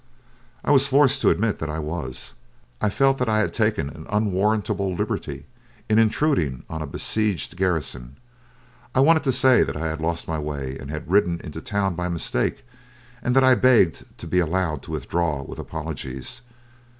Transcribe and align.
I 0.65 0.71
was 0.71 0.87
forced 0.87 1.21
to 1.21 1.29
admit 1.29 1.59
that 1.59 1.69
I 1.69 1.77
was. 1.77 2.33
I 2.81 2.89
felt 2.89 3.19
that 3.19 3.29
I 3.29 3.37
had 3.37 3.53
taken 3.53 3.87
an 3.89 4.07
unwarrantable 4.09 4.95
liberty 4.95 5.45
in 5.87 5.99
intruding 5.99 6.63
on 6.67 6.81
a 6.81 6.87
besieged 6.87 7.55
garrison. 7.55 8.17
I 8.95 8.99
wanted 9.01 9.23
to 9.25 9.31
say 9.31 9.61
that 9.61 9.77
I 9.77 9.85
had 9.89 10.01
lost 10.01 10.27
my 10.27 10.39
way 10.39 10.75
and 10.75 10.89
had 10.89 11.07
ridden 11.11 11.39
into 11.43 11.59
the 11.59 11.63
town 11.65 11.93
by 11.93 12.09
mistake, 12.09 12.65
and 13.21 13.35
that 13.35 13.43
I 13.43 13.53
begged 13.53 14.17
to 14.17 14.25
be 14.25 14.39
allowed 14.39 14.81
to 14.85 14.91
withdraw 14.91 15.43
with 15.43 15.59
apologies. 15.59 16.41